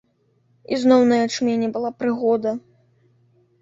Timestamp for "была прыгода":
1.79-2.59